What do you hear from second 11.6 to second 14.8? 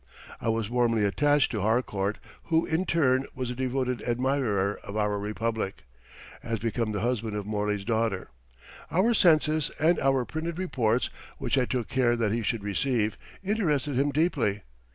took care that he should receive, interested him deeply.